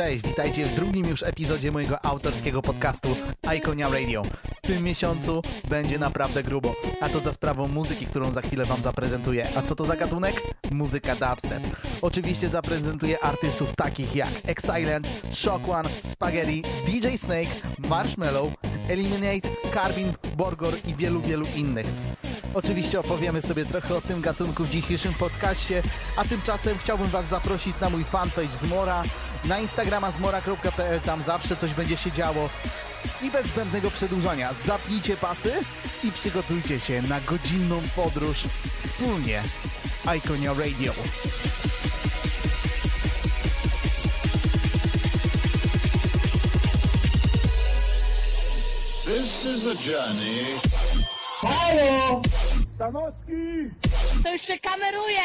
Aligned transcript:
Cześć, 0.00 0.24
witajcie 0.24 0.66
w 0.66 0.74
drugim 0.74 1.06
już 1.06 1.22
epizodzie 1.22 1.72
mojego 1.72 2.04
autorskiego 2.04 2.62
podcastu 2.62 3.16
Iconia 3.56 3.88
Radio. 3.88 4.22
W 4.56 4.60
tym 4.60 4.82
miesiącu 4.82 5.42
będzie 5.68 5.98
naprawdę 5.98 6.42
grubo, 6.42 6.74
a 7.00 7.08
to 7.08 7.20
za 7.20 7.32
sprawą 7.32 7.68
muzyki, 7.68 8.06
którą 8.06 8.32
za 8.32 8.42
chwilę 8.42 8.64
wam 8.64 8.82
zaprezentuję. 8.82 9.46
A 9.56 9.62
co 9.62 9.74
to 9.74 9.84
za 9.84 9.96
gatunek? 9.96 10.42
Muzyka 10.70 11.14
dubstep. 11.14 11.62
Oczywiście 12.02 12.48
zaprezentuję 12.48 13.24
artystów 13.24 13.74
takich 13.74 14.16
jak 14.16 14.28
Exilent, 14.46 15.08
Shock 15.30 15.68
One, 15.68 15.88
Spaghetti, 16.02 16.62
DJ 16.86 17.16
Snake, 17.16 17.50
Marshmallow, 17.78 18.52
Eliminate, 18.88 19.48
Carbin, 19.74 20.12
Borgor 20.36 20.74
i 20.86 20.94
wielu, 20.94 21.20
wielu 21.20 21.46
innych. 21.56 21.86
Oczywiście 22.54 23.00
opowiemy 23.00 23.42
sobie 23.42 23.64
trochę 23.64 23.94
o 23.94 24.00
tym 24.00 24.20
gatunku 24.20 24.64
w 24.64 24.70
dzisiejszym 24.70 25.14
podcaście, 25.14 25.82
a 26.16 26.24
tymczasem 26.24 26.78
chciałbym 26.78 27.08
Was 27.08 27.26
zaprosić 27.26 27.80
na 27.80 27.90
mój 27.90 28.04
fanpage 28.04 28.52
Zmora, 28.52 29.02
na 29.44 29.58
Instagrama 29.58 30.10
zmora.pl, 30.10 31.00
tam 31.00 31.22
zawsze 31.22 31.56
coś 31.56 31.74
będzie 31.74 31.96
się 31.96 32.12
działo. 32.12 32.48
I 33.22 33.30
bez 33.30 33.46
zbędnego 33.46 33.90
przedłużania, 33.90 34.50
zapnijcie 34.64 35.16
pasy 35.16 35.52
i 36.04 36.12
przygotujcie 36.12 36.80
się 36.80 37.02
na 37.02 37.20
godzinną 37.20 37.80
podróż 37.96 38.38
wspólnie 38.78 39.42
z 39.82 40.16
Iconia 40.16 40.52
Radio. 40.54 40.92
This 49.04 49.44
is 49.44 49.64
the 49.64 49.74
journey. 49.90 50.44
Halo! 51.40 52.22
Stanowski! 52.74 53.70
To 54.22 54.32
już 54.32 54.42
się 54.42 54.58
kameruje! 54.58 55.20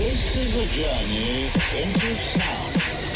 This 0.00 0.36
is 0.36 0.56
a 0.56 0.66
journey 0.76 1.50
into 1.76 2.14
sound. 2.14 3.09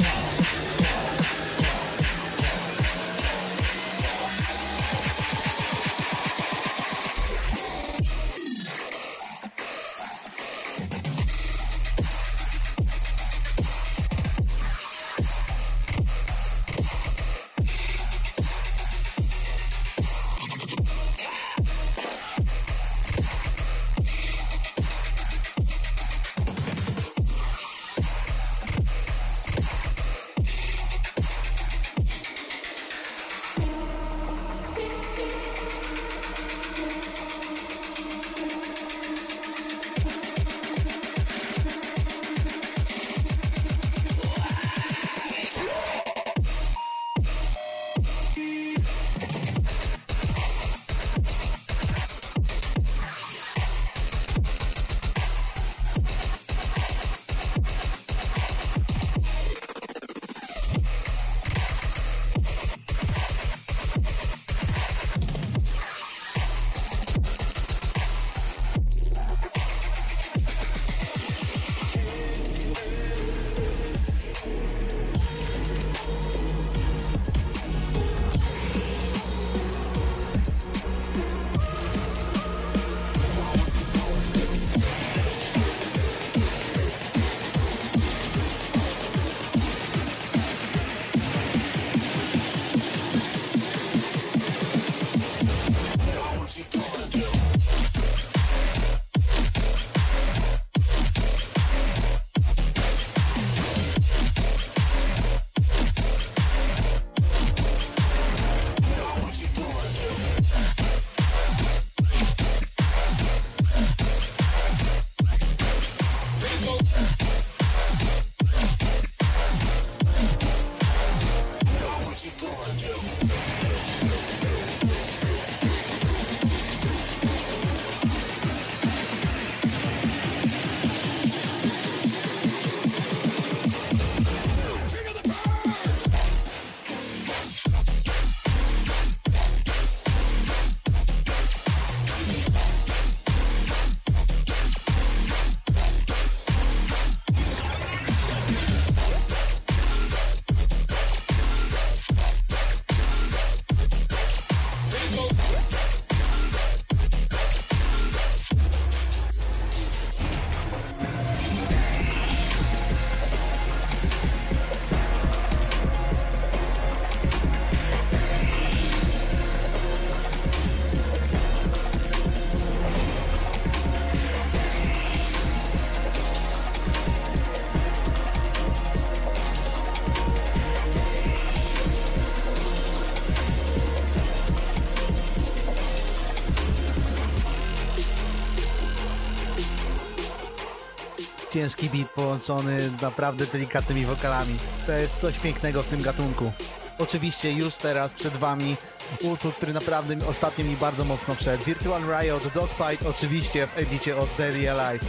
Ciężki 191.54 191.90
beat 191.90 192.10
połączony 192.10 192.90
naprawdę 193.02 193.46
delikatnymi 193.46 194.06
wokalami. 194.06 194.56
To 194.86 194.92
jest 194.92 195.20
coś 195.20 195.38
pięknego 195.38 195.82
w 195.82 195.86
tym 195.86 196.02
gatunku. 196.02 196.52
Oczywiście 196.98 197.52
już 197.52 197.74
teraz 197.74 198.14
przed 198.14 198.32
wami 198.32 198.76
utwór, 199.22 199.54
który 199.54 199.72
naprawdę 199.72 200.16
ostatnio 200.28 200.64
mi 200.64 200.76
bardzo 200.76 201.04
mocno 201.04 201.34
wszedł. 201.34 201.64
Virtual 201.64 202.02
Riot 202.02 202.48
Dogfight 202.54 203.06
oczywiście 203.06 203.66
w 203.66 203.78
edicie 203.78 204.16
od 204.16 204.28
Deadly 204.38 204.70
Alive. 204.70 205.04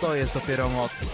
To 0.00 0.14
jest 0.14 0.34
dopiero 0.34 0.68
moc. 0.68 1.04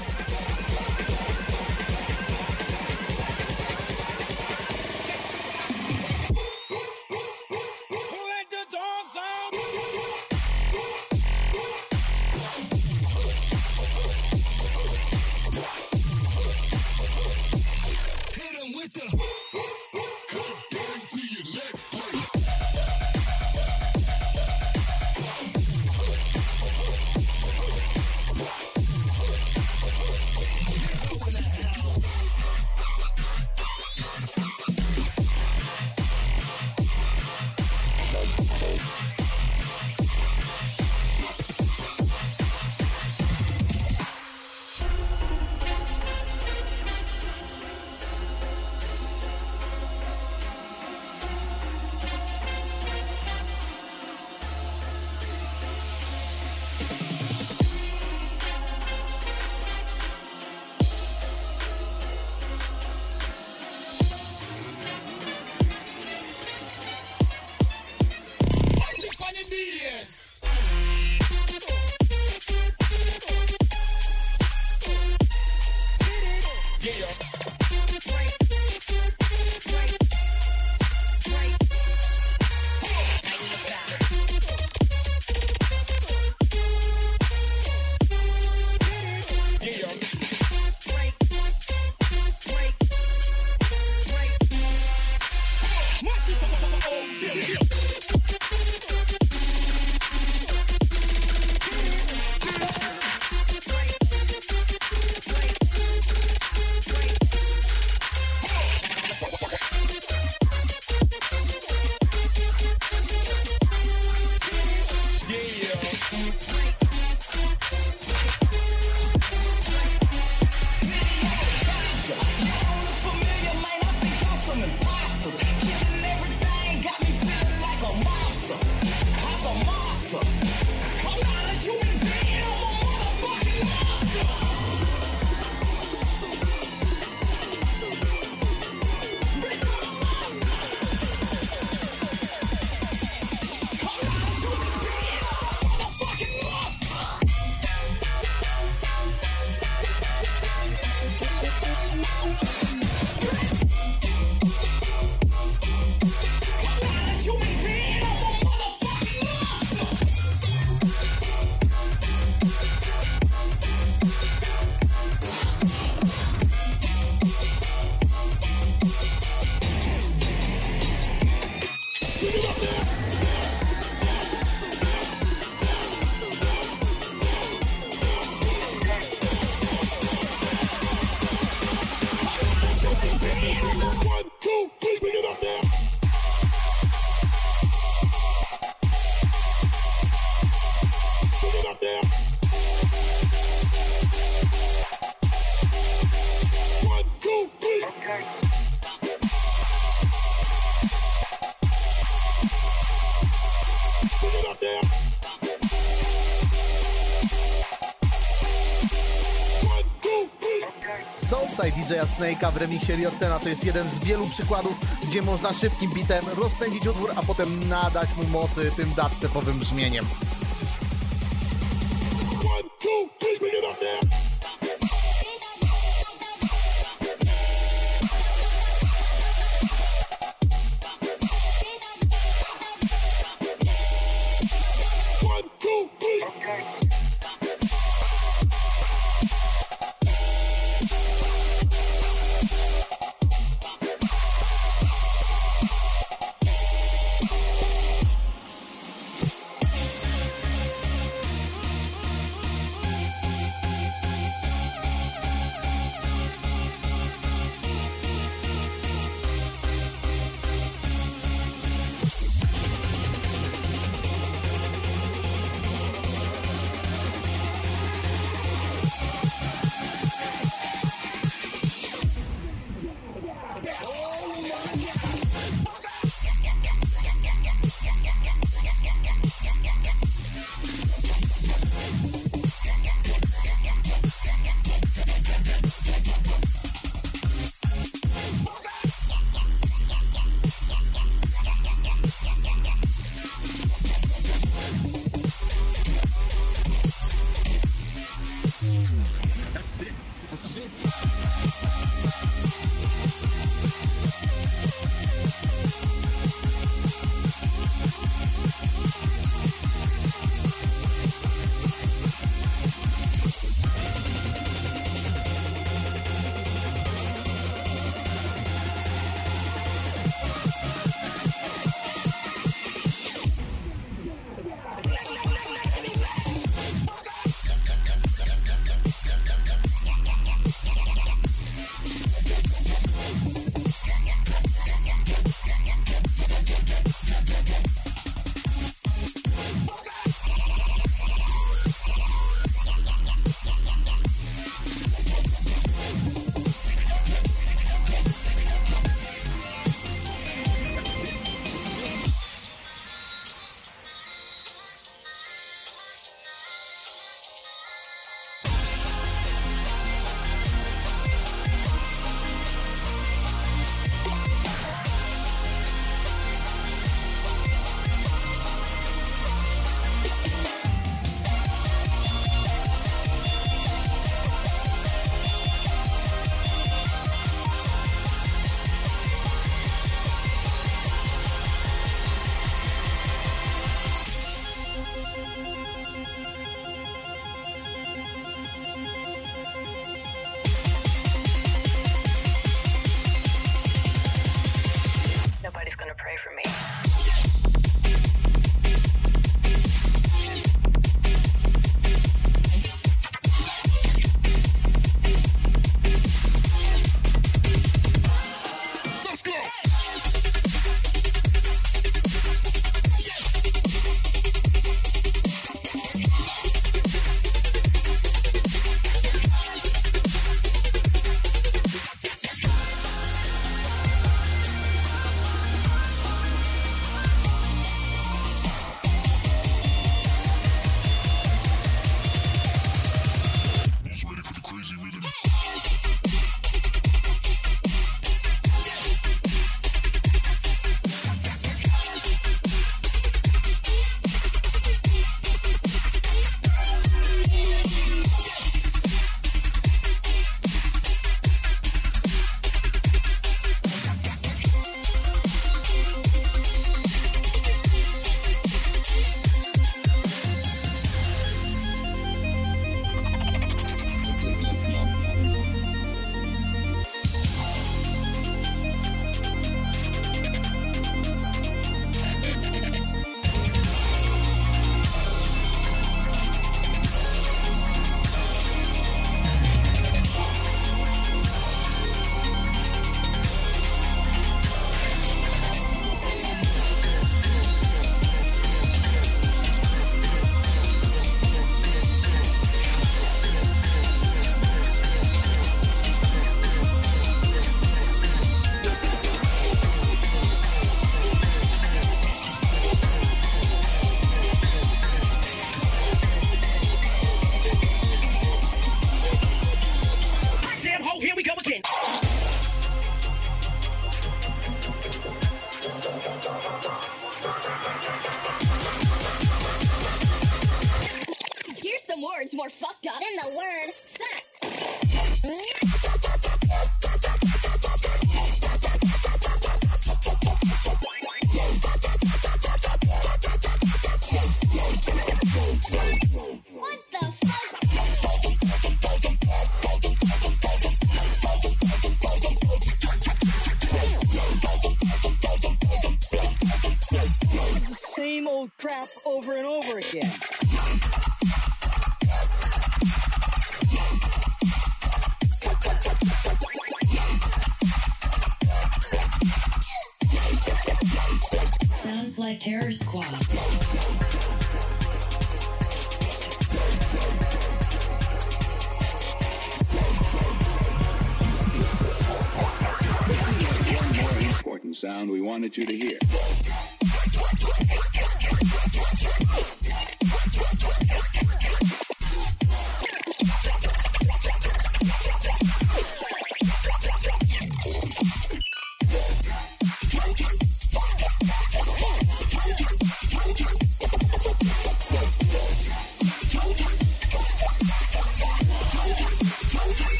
Soulside 211.90 212.06
DJ 212.06 212.06
Snake'a 212.06 212.50
w 212.52 212.56
remixie 212.56 212.96
Riotena 212.96 213.38
to 213.38 213.48
jest 213.48 213.64
jeden 213.64 213.88
z 213.88 213.98
wielu 213.98 214.26
przykładów, 214.26 214.80
gdzie 215.08 215.22
można 215.22 215.52
szybkim 215.52 215.90
bitem 215.94 216.24
rozpędzić 216.36 216.86
utwór, 216.86 217.12
a 217.16 217.22
potem 217.22 217.68
nadać 217.68 218.08
mu 218.16 218.24
mocy 218.24 218.72
tym 218.76 218.92
dubstepowym 218.96 219.58
brzmieniem. 219.58 220.06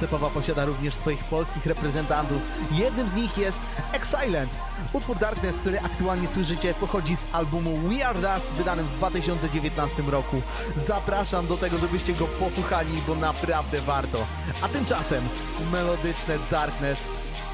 Dubstepowa 0.00 0.30
posiada 0.30 0.64
również 0.64 0.94
swoich 0.94 1.24
polskich 1.24 1.66
reprezentantów. 1.66 2.42
Jednym 2.72 3.08
z 3.08 3.12
nich 3.12 3.38
jest 3.38 3.60
Exilent. 3.92 4.56
Utwór 4.92 5.18
Darkness, 5.18 5.58
który 5.58 5.80
aktualnie 5.80 6.28
słyszycie, 6.28 6.74
pochodzi 6.74 7.16
z 7.16 7.26
albumu 7.32 7.76
We 7.76 8.06
Are 8.06 8.18
Dust, 8.18 8.46
wydanym 8.46 8.86
w 8.86 8.92
2019 8.92 10.02
roku. 10.02 10.42
Zapraszam 10.74 11.46
do 11.46 11.56
tego, 11.56 11.78
żebyście 11.78 12.12
go 12.12 12.26
posłuchali, 12.26 12.88
bo 13.06 13.14
naprawdę 13.14 13.80
warto. 13.80 14.18
A 14.62 14.68
tymczasem 14.68 15.24
melodyczne 15.72 16.38
Darkness 16.50 17.08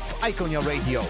w 0.06 0.28
Iconia 0.28 0.60
Radio. 0.60 1.02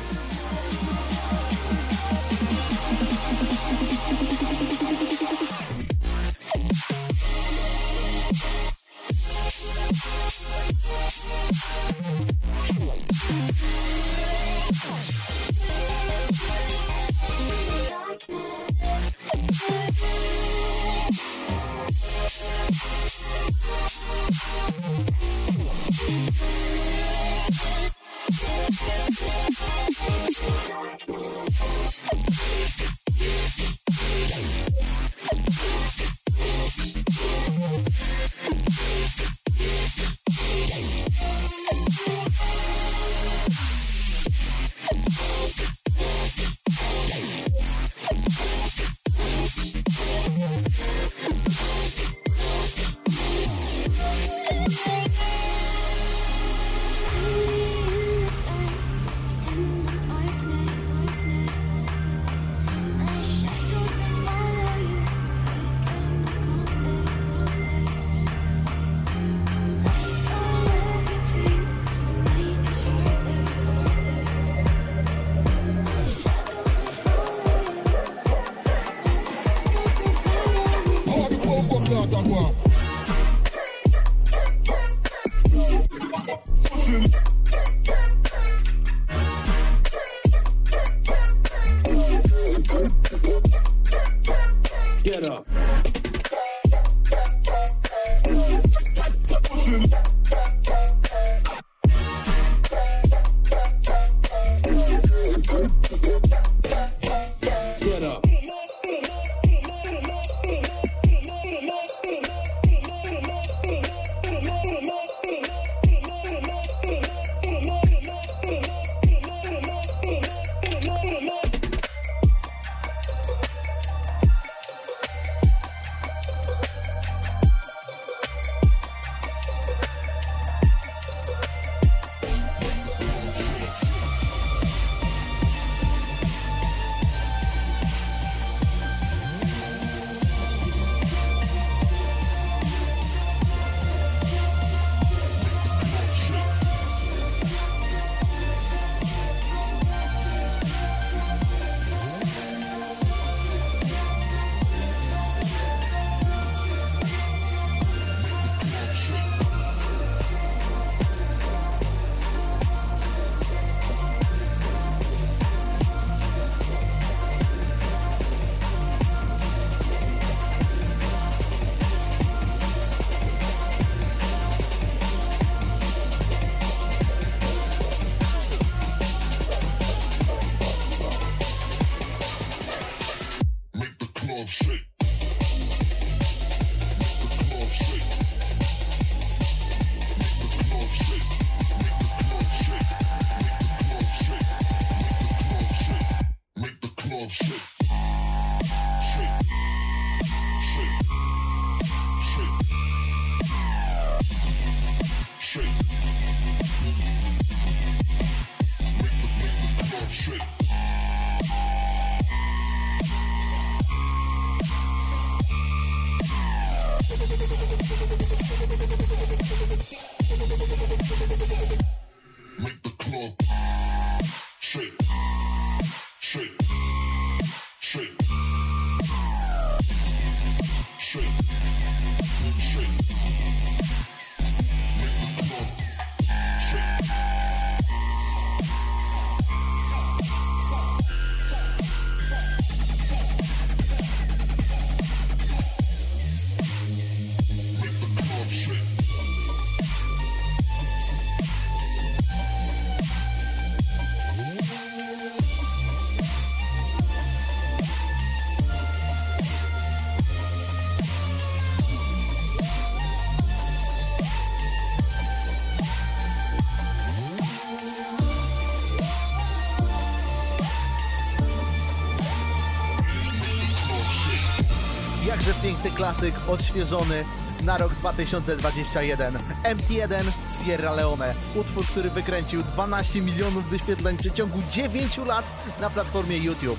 klasyk 275.96 276.34
odświeżony 276.48 277.24
na 277.62 277.78
rok 277.78 277.92
2021. 277.92 279.38
MT1 279.64 280.24
Sierra 280.64 280.92
Leone. 280.92 281.34
Utwór, 281.54 281.86
który 281.86 282.10
wykręcił 282.10 282.62
12 282.62 283.20
milionów 283.20 283.68
wyświetleń 283.68 284.16
w 284.16 284.20
przeciągu 284.20 284.58
9 284.70 285.16
lat 285.16 285.44
na 285.80 285.90
platformie 285.90 286.36
YouTube. 286.36 286.78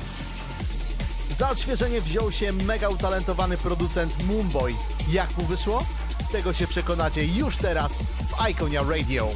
Za 1.38 1.50
odświeżenie 1.50 2.02
wziął 2.02 2.32
się 2.32 2.52
mega 2.52 2.90
utalentowany 2.90 3.58
producent 3.58 4.24
Moonboy. 4.24 4.76
Jak 5.12 5.38
mu 5.38 5.44
wyszło? 5.44 5.86
Tego 6.32 6.54
się 6.54 6.68
przekonacie 6.68 7.26
już 7.26 7.58
teraz 7.58 7.92
w 7.98 8.50
Iconia 8.50 8.82
Radio. 8.84 9.30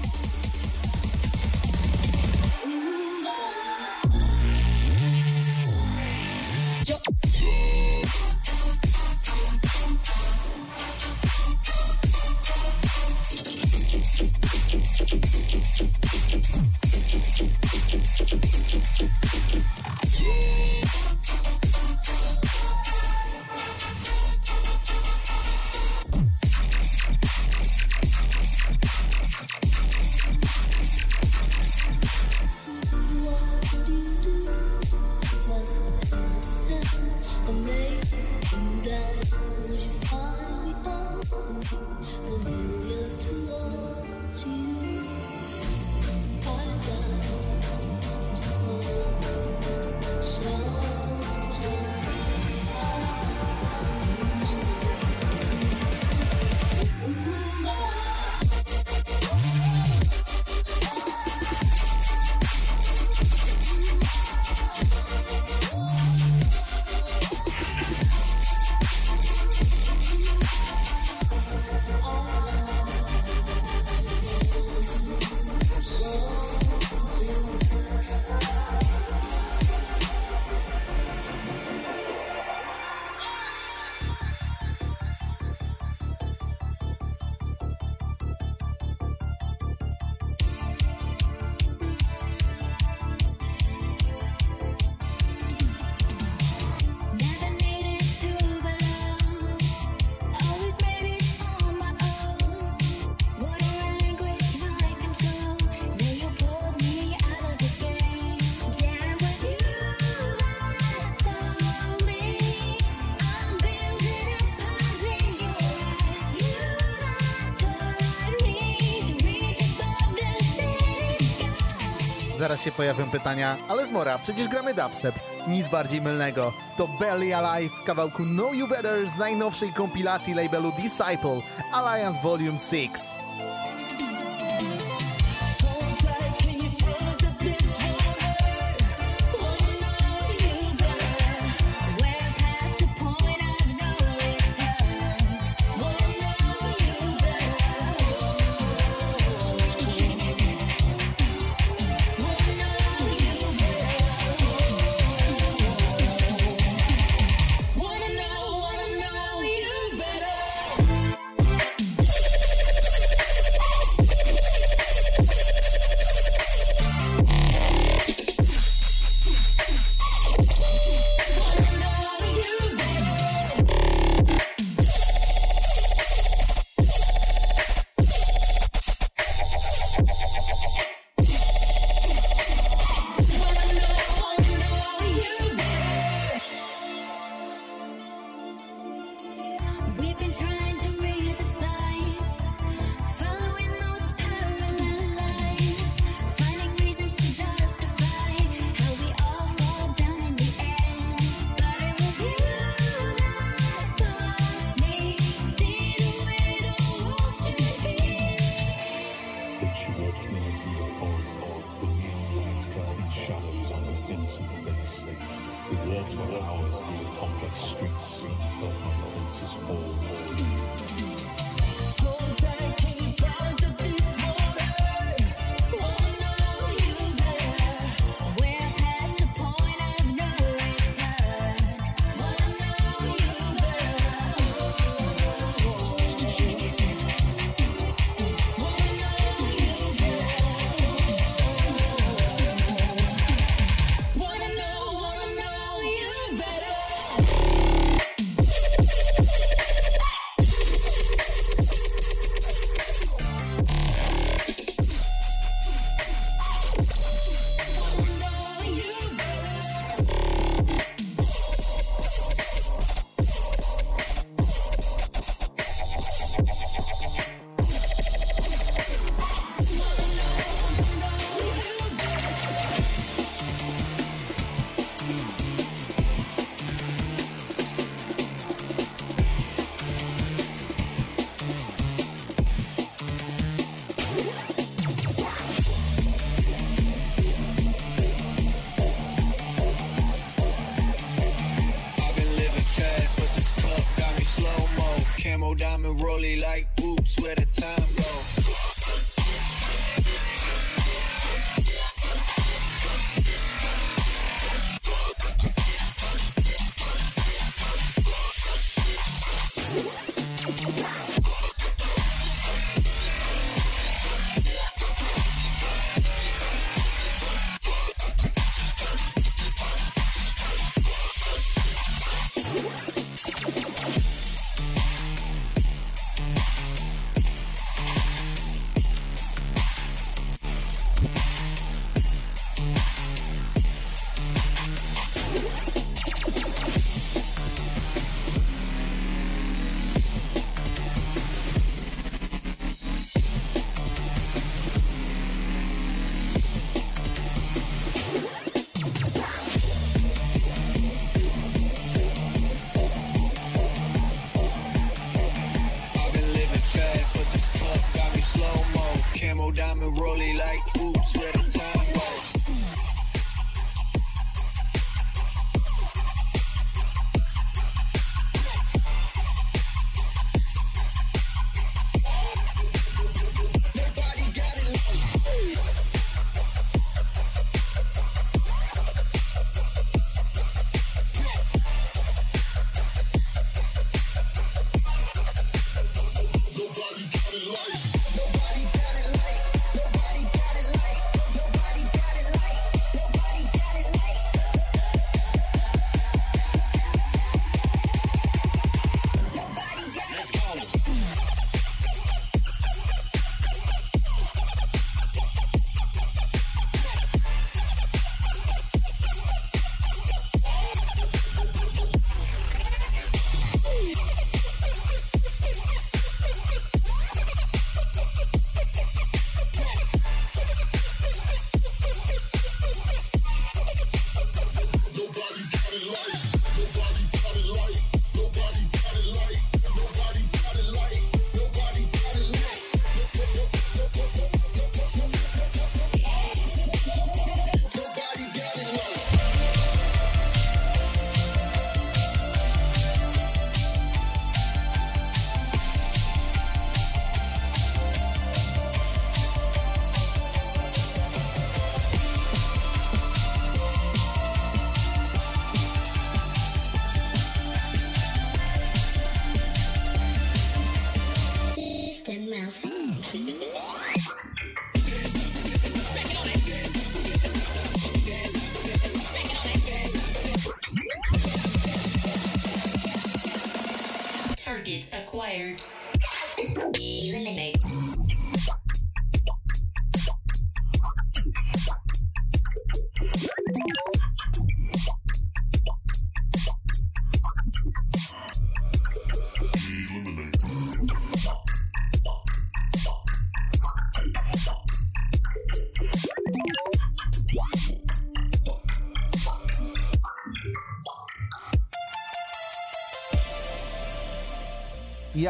się 122.61 122.71
pojawią 122.71 123.05
pytania, 123.09 123.57
ale 123.69 123.87
zmora, 123.87 124.17
przecież 124.17 124.47
gramy 124.47 124.73
dubstep. 124.73 125.15
Nic 125.47 125.67
bardziej 125.67 126.01
mylnego. 126.01 126.53
To 126.77 126.87
Belly 126.87 127.35
Alive 127.35 127.73
w 127.73 127.83
kawałku 127.83 128.23
Know 128.23 128.55
You 128.55 128.67
Better 128.67 129.09
z 129.09 129.17
najnowszej 129.17 129.73
kompilacji 129.73 130.33
labelu 130.33 130.71
Disciple 130.71 131.41
Alliance 131.73 132.21
Volume 132.21 132.57
6. 132.57 133.20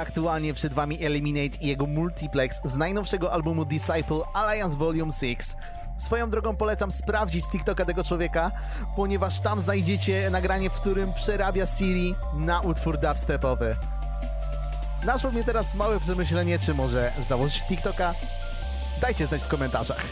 aktualnie 0.02 0.54
przed 0.54 0.74
wami 0.74 1.04
Eliminate 1.04 1.58
i 1.62 1.68
jego 1.68 1.86
multiplex 1.86 2.62
z 2.64 2.78
najnowszego 2.78 3.34
albumu 3.34 3.66
Disciple 3.66 4.22
Alliance 4.34 4.78
Volume 4.78 5.12
6. 5.12 5.38
Swoją 5.98 6.30
drogą 6.30 6.56
polecam 6.56 6.92
sprawdzić 6.92 7.46
TikToka 7.50 7.86
tego 7.86 8.04
człowieka, 8.04 8.52
ponieważ 8.96 9.40
tam 9.40 9.62
znajdziecie 9.62 10.30
nagranie, 10.30 10.70
w 10.70 10.74
którym 10.74 11.14
przerabia 11.14 11.66
Siri 11.66 12.16
na 12.34 12.62
utwór 12.62 12.98
dubstepowy. 12.98 13.76
Naszło 15.06 15.32
mnie 15.32 15.44
teraz 15.44 15.76
małe 15.76 16.00
przemyślenie, 16.00 16.60
czy 16.60 16.74
może 16.74 17.14
założyć 17.28 17.64
TikToka? 17.64 18.14
Dajcie 19.02 19.28
znać 19.28 19.42
w 19.42 19.48
komentarzach. 19.48 20.06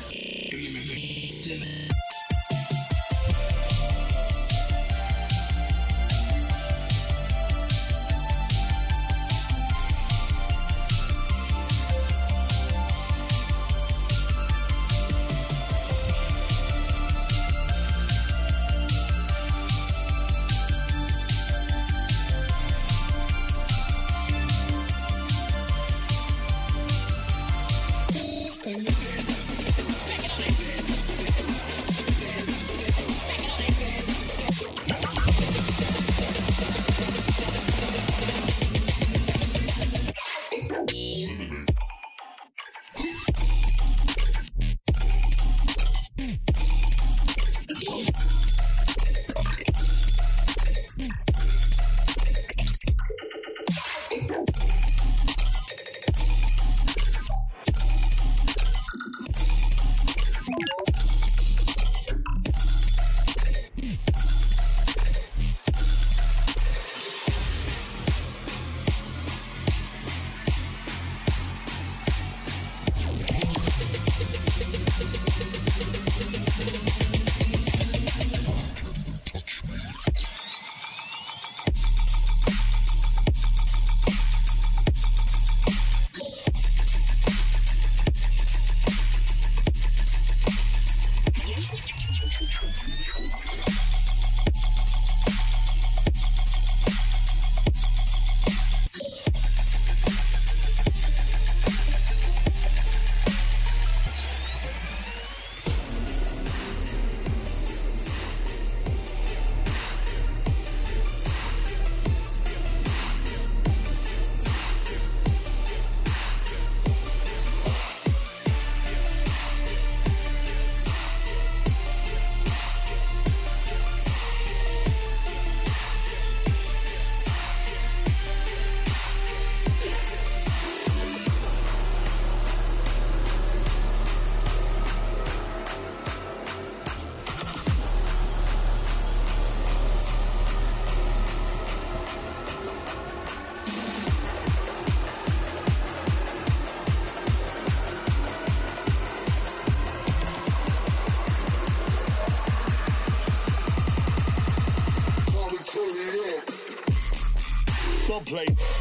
Play. 158.29 158.78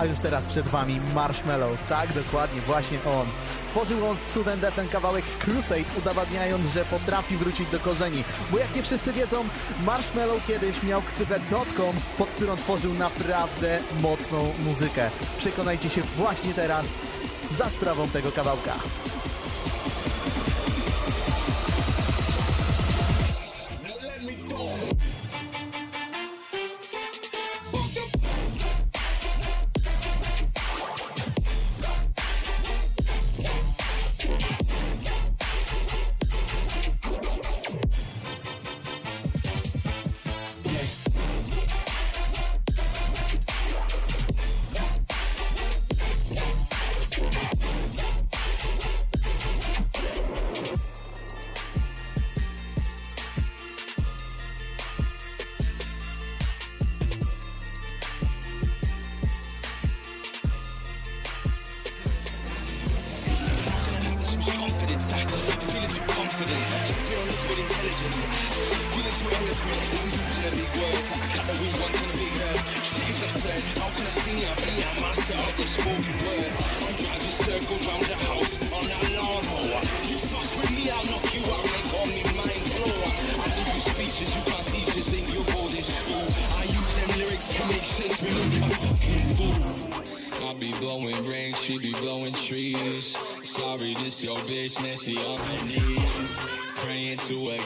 A 0.00 0.04
już 0.04 0.18
teraz 0.18 0.46
przed 0.46 0.68
wami 0.68 1.00
Marshmallow. 1.14 1.78
Tak, 1.88 2.12
dokładnie, 2.12 2.60
właśnie 2.60 2.98
on. 3.04 3.26
Stworzył 3.68 4.06
on 4.06 4.16
z 4.16 4.32
Sudden 4.32 4.60
ten 4.76 4.88
kawałek 4.88 5.24
Crusade, 5.44 5.84
udowadniając, 5.98 6.66
że 6.66 6.84
potrafi 6.84 7.36
wrócić 7.36 7.70
do 7.70 7.80
korzeni. 7.80 8.24
Bo 8.50 8.58
jak 8.58 8.76
nie 8.76 8.82
wszyscy 8.82 9.12
wiedzą, 9.12 9.44
Marshmallow 9.86 10.46
kiedyś 10.46 10.82
miał 10.82 11.02
ksywę 11.02 11.40
Dotcom, 11.50 11.94
pod 12.18 12.28
którą 12.28 12.56
tworzył 12.56 12.94
naprawdę 12.94 13.78
mocną 14.02 14.52
muzykę. 14.64 15.10
Przekonajcie 15.38 15.90
się 15.90 16.02
właśnie 16.16 16.54
teraz 16.54 16.86
za 17.56 17.70
sprawą 17.70 18.08
tego 18.08 18.32
kawałka. 18.32 18.74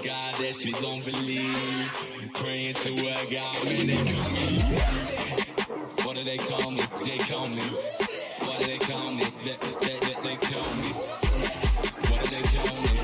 God 0.04 0.34
that 0.34 0.54
she 0.54 0.70
don't 0.72 1.02
believe. 1.02 2.30
Praying 2.34 2.74
to 2.74 2.92
a 2.92 3.24
God, 3.32 3.64
man, 3.64 3.86
they 3.86 3.96
call 3.96 4.30
me. 4.32 4.60
What 6.04 6.16
do 6.16 6.24
they 6.24 6.36
call 6.36 6.70
me? 6.70 6.82
They 7.06 7.16
call 7.18 7.48
me. 7.48 7.62
What 8.44 8.60
do 8.60 8.66
they 8.66 8.78
call 8.78 9.12
me? 9.12 9.24
They, 9.44 9.56
they, 9.56 9.98
they, 9.98 10.14
they 10.22 10.36
call 10.36 10.74
me. 10.76 10.92
What 12.10 12.22
do 12.22 12.28
they 12.28 12.42
call 12.42 12.76
me? 12.82 12.98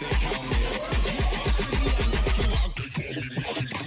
They 0.00 0.14
call 0.26 0.42
me. 3.70 3.79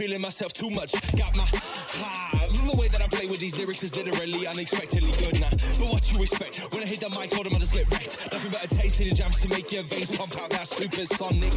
Feeling 0.00 0.22
myself 0.22 0.54
too 0.54 0.70
much. 0.70 0.96
Got 1.12 1.36
my 1.36 1.44
ah, 2.00 2.48
the 2.48 2.76
way 2.80 2.88
that 2.88 3.02
I 3.04 3.08
play 3.12 3.26
with 3.26 3.38
these 3.38 3.58
lyrics 3.58 3.82
is 3.82 3.92
literally 3.94 4.46
unexpectedly 4.46 5.12
good 5.20 5.36
now. 5.36 5.52
But 5.76 5.92
what 5.92 6.04
you 6.08 6.22
expect 6.24 6.56
when 6.72 6.82
I 6.82 6.86
hit 6.86 7.04
the 7.04 7.12
mic, 7.12 7.36
all 7.36 7.44
the 7.44 7.52
mothers 7.52 7.76
get 7.76 7.84
wrecked. 7.92 8.32
Nothing 8.32 8.48
but 8.48 8.64
a 8.64 8.68
taste 8.68 9.04
in 9.04 9.12
the 9.12 9.14
jams 9.14 9.44
to 9.44 9.48
make 9.52 9.68
your 9.68 9.84
veins 9.84 10.16
pump 10.16 10.40
out 10.40 10.48
that 10.56 10.64
supersonic. 10.64 11.52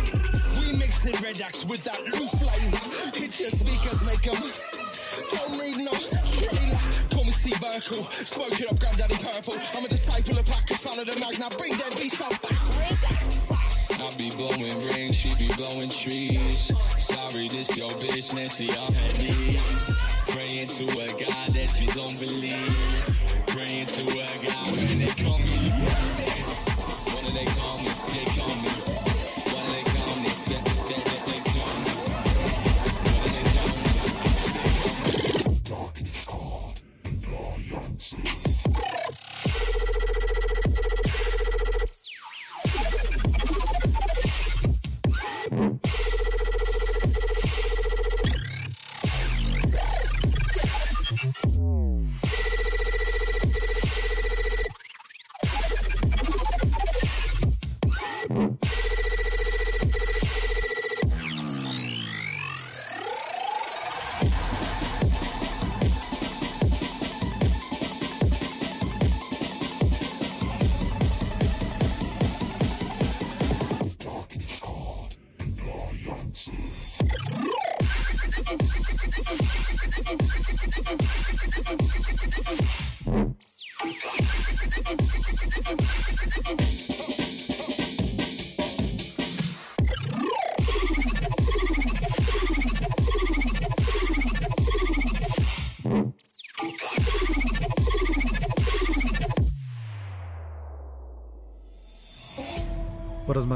We 0.60 0.76
mixing 0.76 1.16
red 1.24 1.40
axe 1.40 1.64
with 1.64 1.88
that 1.88 2.04
loose 2.04 2.36
flavour. 2.36 2.84
Hit 3.16 3.32
your 3.40 3.48
speakers, 3.48 4.04
make 4.04 4.28
'em 4.28 4.36
Don't 4.36 5.56
need 5.64 5.80
no 5.88 5.96
trailer. 6.28 6.84
Call 7.16 7.24
me 7.24 7.32
Steve 7.32 7.64
Urkel, 7.64 8.04
smoke 8.28 8.60
it 8.60 8.68
up, 8.68 8.76
granddaddy 8.76 9.24
purple. 9.24 9.56
I'm 9.72 9.86
a 9.86 9.88
disciple 9.88 10.36
of 10.36 10.44
Pack, 10.44 10.68
a 10.68 10.76
fan 10.76 11.00
of 11.00 11.08
the 11.08 11.16
Magna. 11.16 11.48
Bring 11.56 11.80
them 11.80 11.94
beats 11.96 12.20
out 12.20 12.36
back. 12.44 12.60
I 14.04 14.12
be 14.20 14.36
blowing 14.36 14.76
rings, 14.92 15.16
she 15.16 15.32
be 15.40 15.48
blowing 15.56 15.88
trees. 15.88 16.76
Sorry, 17.30 17.48
this 17.48 17.78
your 17.78 17.88
bitch, 18.04 18.36
man, 18.36 18.50
she 18.50 18.68
on 18.78 18.94
her 18.94 19.12
knees. 19.24 19.94
Praying 20.28 20.68
to 20.68 20.84
a 20.84 21.08
God 21.24 21.50
that 21.56 21.70
she 21.72 21.86
don't 21.96 22.20
believe. 22.20 23.48
Praying 23.48 23.86
to 23.86 24.04
a 24.04 24.43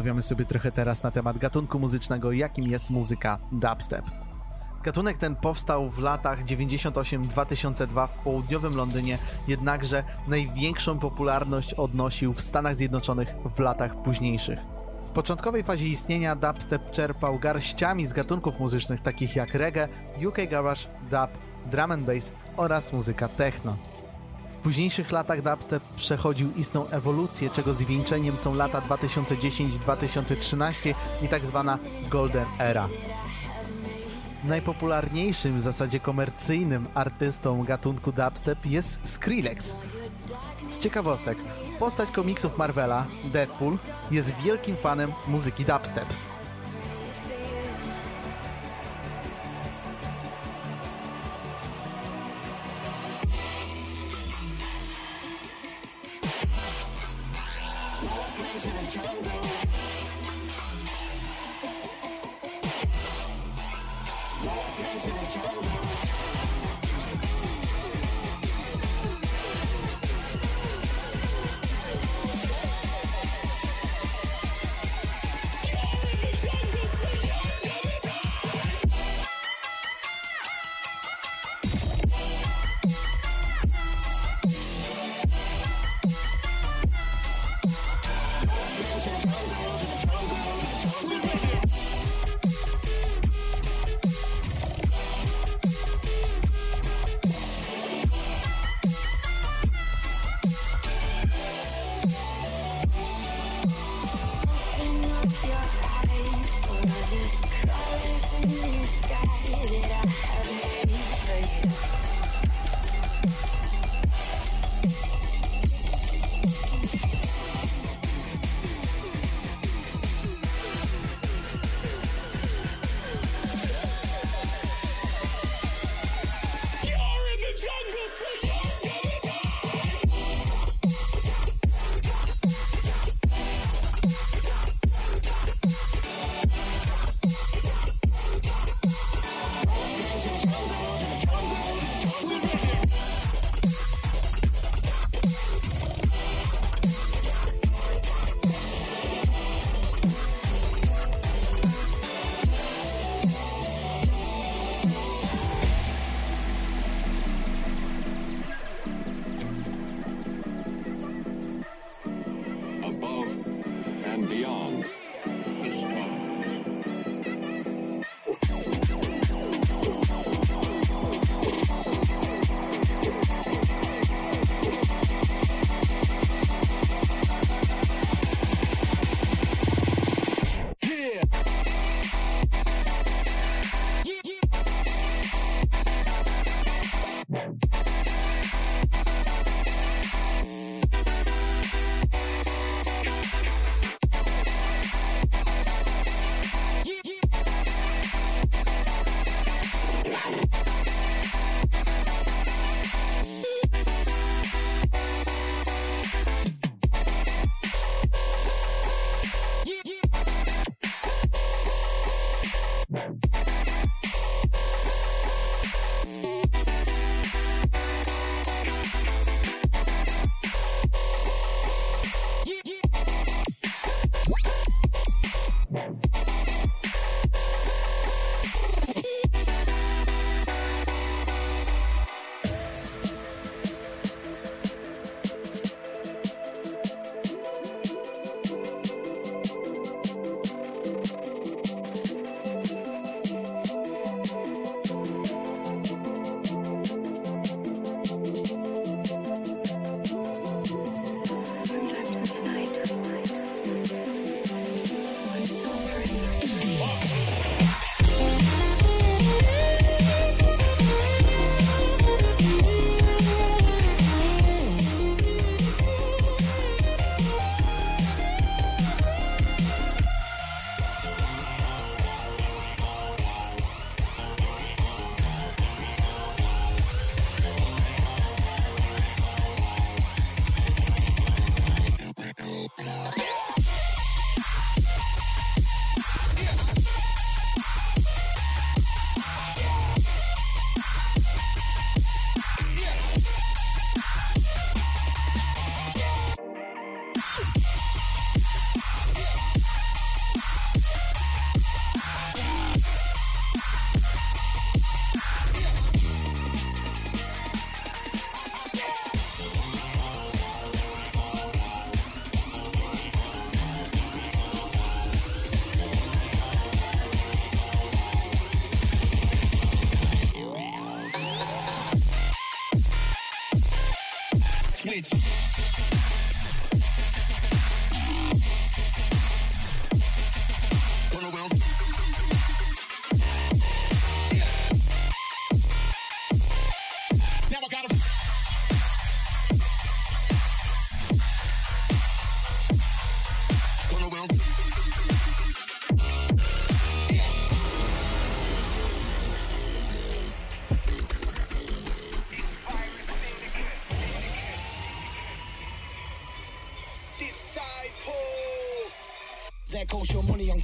porozmawiamy 0.07 0.21
sobie 0.21 0.45
trochę 0.45 0.71
teraz 0.71 1.03
na 1.03 1.11
temat 1.11 1.37
gatunku 1.37 1.79
muzycznego, 1.79 2.31
jakim 2.31 2.65
jest 2.65 2.89
muzyka 2.89 3.37
dubstep. 3.51 4.05
Gatunek 4.83 5.17
ten 5.17 5.35
powstał 5.35 5.89
w 5.89 5.99
latach 5.99 6.45
98-2002 6.45 8.07
w 8.07 8.23
południowym 8.23 8.75
Londynie, 8.75 9.17
jednakże 9.47 10.03
największą 10.27 10.99
popularność 10.99 11.73
odnosił 11.73 12.33
w 12.33 12.41
Stanach 12.41 12.75
Zjednoczonych 12.75 13.35
w 13.55 13.59
latach 13.59 14.03
późniejszych. 14.03 14.59
W 15.05 15.09
początkowej 15.09 15.63
fazie 15.63 15.87
istnienia 15.87 16.35
dubstep 16.35 16.91
czerpał 16.91 17.39
garściami 17.39 18.07
z 18.07 18.13
gatunków 18.13 18.59
muzycznych 18.59 19.01
takich 19.01 19.35
jak 19.35 19.53
reggae, 19.53 19.87
UK 20.27 20.37
garage, 20.49 20.81
dub, 21.11 21.29
drum 21.71 21.91
and 21.91 22.05
bass 22.05 22.31
oraz 22.57 22.93
muzyka 22.93 23.27
techno. 23.27 23.75
Późniejszych 24.67 25.11
latach 25.11 25.41
dubstep 25.41 25.83
przechodził 25.95 26.51
istną 26.55 26.89
ewolucję, 26.89 27.49
czego 27.49 27.73
zwieńczeniem 27.73 28.37
są 28.37 28.53
lata 28.53 28.81
2010-2013 28.81 30.93
i 31.21 31.27
tak 31.27 31.41
zwana 31.41 31.77
Golden 32.09 32.45
Era. 32.59 32.89
Najpopularniejszym 34.43 35.57
w 35.57 35.61
zasadzie 35.61 35.99
komercyjnym 35.99 36.87
artystą 36.93 37.63
gatunku 37.63 38.11
dubstep 38.11 38.65
jest 38.65 38.99
Skrillex. 39.03 39.75
Z 40.69 40.77
ciekawostek, 40.77 41.37
postać 41.79 42.11
komiksów 42.11 42.57
Marvela, 42.57 43.05
Deadpool, 43.23 43.77
jest 44.11 44.35
wielkim 44.35 44.75
fanem 44.75 45.11
muzyki 45.27 45.65
dubstep. 45.65 46.05
Welcome 64.79 64.99
to 64.99 65.09
the 65.09 65.39
jungle. 65.39 66.36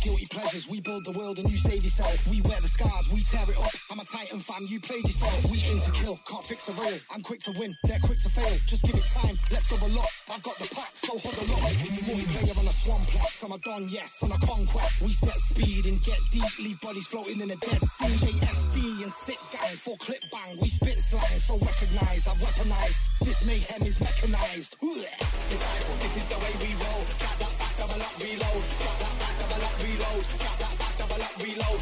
Guilty 0.04 0.28
pleasures. 0.28 0.68
We 0.68 0.82
build 0.82 1.06
the 1.06 1.16
world 1.16 1.40
and 1.40 1.50
you 1.50 1.56
save 1.56 1.84
yourself. 1.84 2.28
We 2.28 2.42
wear 2.42 2.60
the 2.60 2.68
scars, 2.68 3.08
we 3.10 3.24
tear 3.24 3.48
it 3.48 3.58
up. 3.58 3.72
I'm 3.90 4.00
a 4.00 4.06
titan 4.06 4.40
fam, 4.40 4.68
you 4.68 4.80
played 4.80 5.08
yourself. 5.08 5.40
We 5.50 5.64
aim 5.72 5.80
to 5.80 5.92
kill, 5.92 6.20
can't 6.28 6.44
fix 6.44 6.68
the 6.68 6.76
real. 6.76 7.00
I'm 7.16 7.24
quick 7.24 7.40
to 7.48 7.52
win, 7.58 7.74
they're 7.88 8.04
quick 8.04 8.20
to 8.22 8.30
fail. 8.30 8.52
Just 8.68 8.84
give 8.84 8.96
it 8.96 9.08
time, 9.08 9.40
let's 9.50 9.72
double 9.72 9.90
up. 9.98 10.12
I've 10.30 10.44
got 10.44 10.60
the 10.60 10.68
pack, 10.76 10.92
so 10.94 11.16
hold 11.16 11.34
a 11.40 11.48
huddle 11.48 11.64
up. 11.64 11.74
Multiplayer 12.04 12.56
on 12.60 12.68
a 12.68 12.76
swamplex. 12.76 13.44
I'm 13.48 13.54
a 13.56 13.60
don, 13.64 13.88
yes, 13.88 14.22
on 14.24 14.32
a 14.32 14.40
conquest. 14.44 15.08
We 15.08 15.14
set 15.16 15.40
speed 15.40 15.88
and 15.88 15.98
get 16.04 16.20
deep, 16.32 16.52
leave 16.60 16.80
bodies 16.82 17.08
floating 17.08 17.40
in 17.40 17.50
a 17.50 17.56
dead 17.56 17.82
sea. 17.82 18.12
JSD 18.28 19.04
and 19.04 19.12
sit 19.12 19.40
gang, 19.56 19.76
full 19.80 19.98
clip 19.98 20.22
bang. 20.32 20.60
We 20.60 20.68
spit 20.68 21.00
slang, 21.00 21.40
so 21.40 21.58
recognize, 21.58 22.28
I've 22.28 22.38
weaponized. 22.44 23.00
This 23.24 23.46
mayhem 23.48 23.88
is 23.88 24.00
mechanized. 24.00 24.76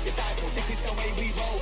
This 0.04 0.70
is 0.72 0.82
the 0.82 0.94
way 0.94 1.14
we 1.20 1.32
roll. 1.38 1.62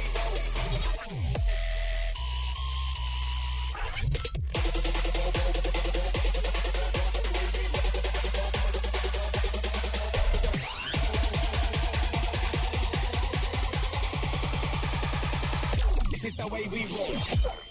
This 16.09 16.23
is 16.23 16.35
the 16.35 16.47
way 16.47 16.67
we 16.71 16.85
roll. 16.95 17.68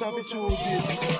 savage 0.00 0.34
old 0.34 1.19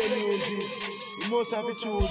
play. 0.00 0.20
You 1.24 1.36
must 1.36 1.54
have 1.54 1.68
it 1.68 1.78
choose. 1.78 2.08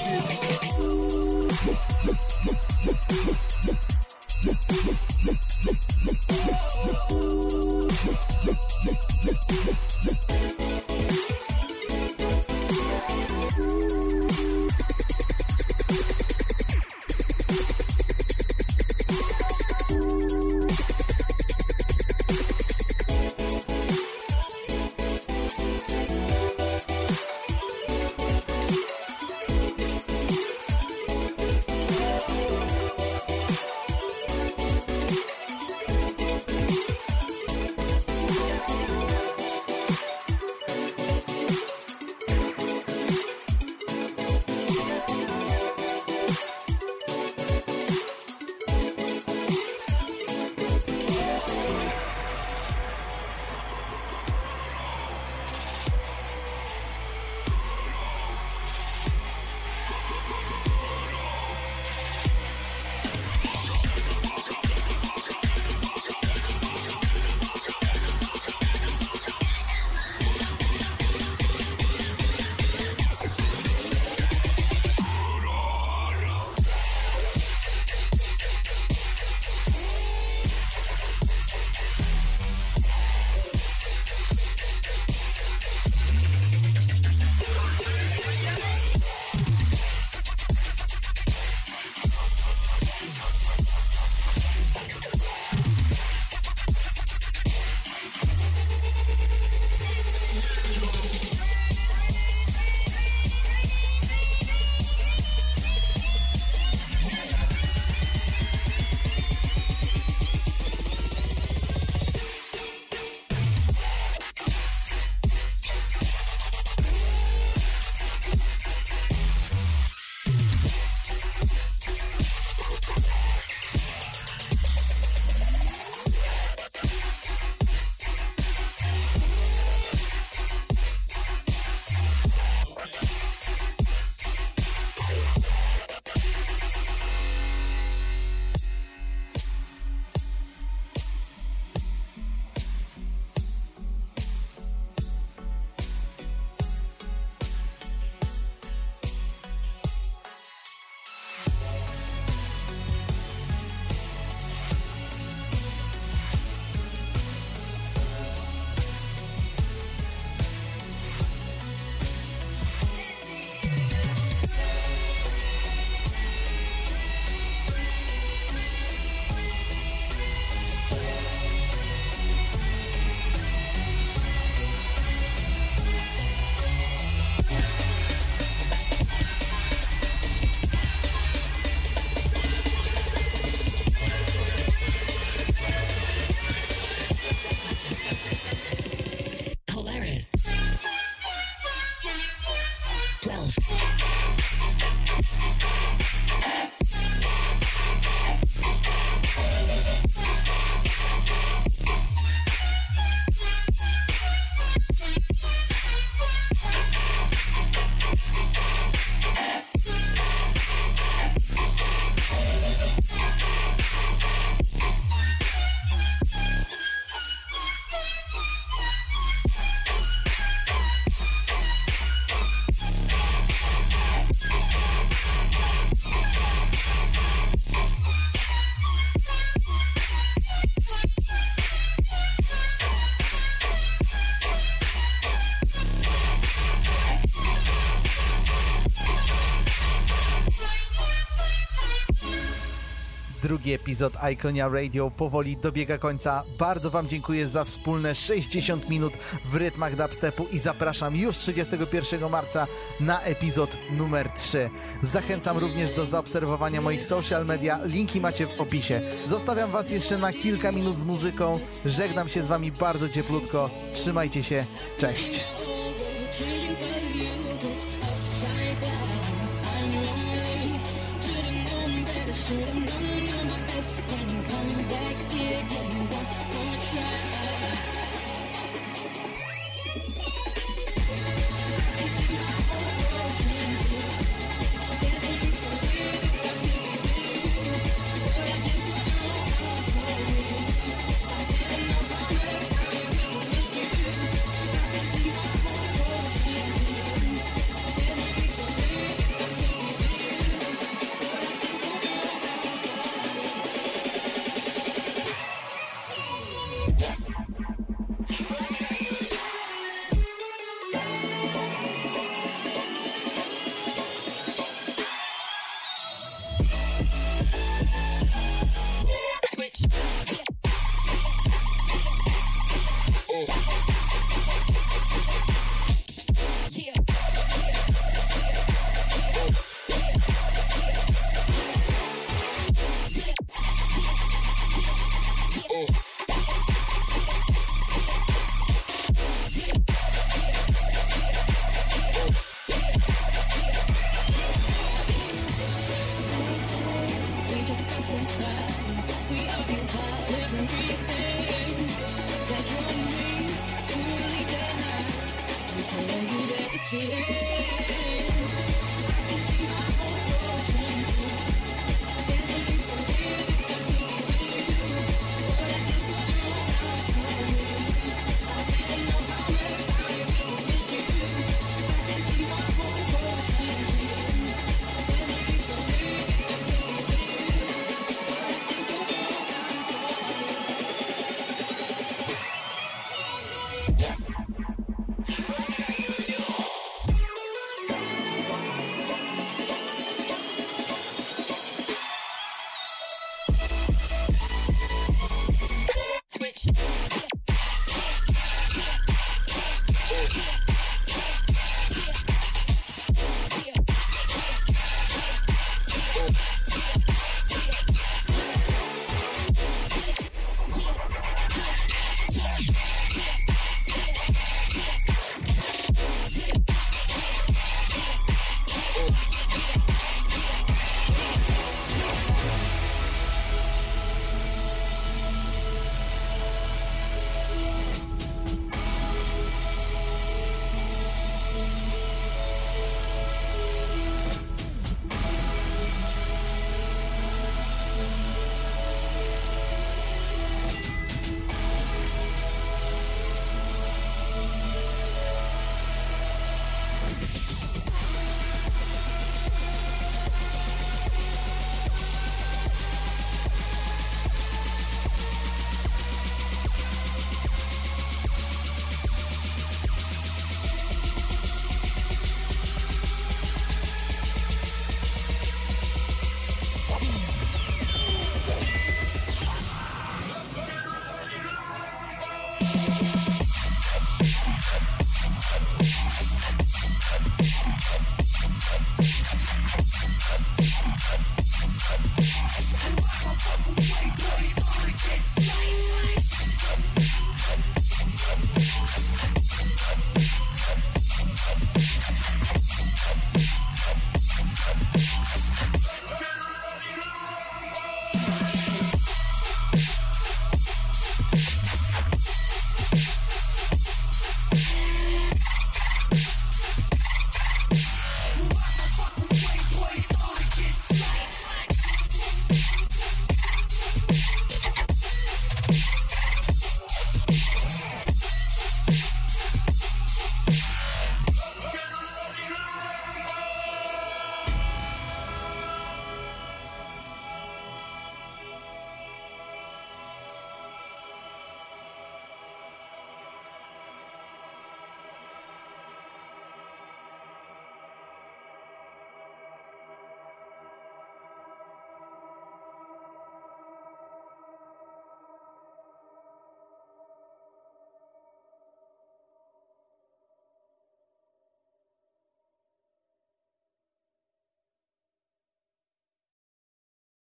Drugi 243.68 243.76
epizod 243.76 244.13
Iconia 244.34 244.70
Radio 244.70 245.11
powoli 245.11 245.57
dobiega 245.57 245.97
końca. 245.97 246.43
Bardzo 246.59 246.91
Wam 246.91 247.07
dziękuję 247.07 247.47
za 247.47 247.63
wspólne 247.63 248.15
60 248.15 248.89
minut 248.89 249.13
w 249.45 249.55
rytmach 249.55 249.95
dubstepu 249.95 250.47
i 250.51 250.59
zapraszam 250.59 251.15
już 251.15 251.38
31 251.38 252.30
marca 252.30 252.68
na 252.99 253.22
epizod 253.22 253.78
numer 253.91 254.32
3. 254.32 254.70
Zachęcam 255.01 255.57
również 255.57 255.91
do 255.91 256.05
zaobserwowania 256.05 256.82
moich 256.82 257.03
social 257.03 257.45
media, 257.45 257.80
linki 257.86 258.22
macie 258.22 258.47
w 258.47 258.61
opisie. 258.61 259.01
Zostawiam 259.26 259.72
Was 259.72 259.91
jeszcze 259.91 260.18
na 260.18 260.34
kilka 260.34 260.72
minut 260.72 260.97
z 260.97 261.03
muzyką. 261.03 261.59
Żegnam 261.86 262.30
się 262.30 262.43
z 262.43 262.47
Wami 262.47 262.72
bardzo 262.72 263.09
cieplutko. 263.09 263.70
Trzymajcie 263.93 264.43
się. 264.43 264.65
Cześć. 264.97 265.43